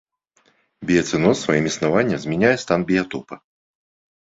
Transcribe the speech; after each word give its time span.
Біяцэноз 0.89 1.35
сваім 1.43 1.69
існаваннем 1.73 2.19
змяняе 2.25 2.57
стан 2.65 2.79
біятопа. 2.91 3.35